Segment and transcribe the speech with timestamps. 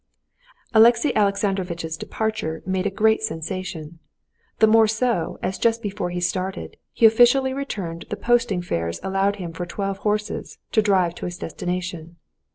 [0.73, 3.99] Alexey Alexandrovitch's departure made a great sensation,
[4.57, 9.35] the more so as just before he started he officially returned the posting fares allowed
[9.35, 12.15] him for twelve horses, to drive to his destination.